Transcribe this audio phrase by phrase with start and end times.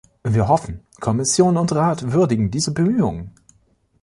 [0.23, 3.33] Wir hoffen, Kommission und Rat würdigen diese Bemühungen.